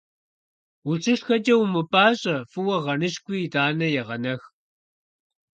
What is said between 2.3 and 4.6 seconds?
фӀыуэ гъэныщкӀуи, итӀанэ егъэнэх.